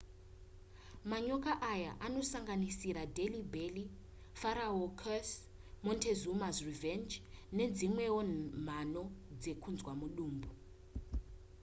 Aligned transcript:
manyoka 1.09 1.51
aya 1.73 1.91
anosanganisira 2.05 3.01
delhi 3.15 3.41
belly 3.53 3.85
pharaoh' 4.41 4.93
curse 5.01 5.35
montezuma's 5.85 6.57
revenge 6.69 7.13
nedzimwewo 7.57 8.21
mhano 8.65 9.01
dzekunzwa 9.39 9.91
mudumbu 10.01 10.49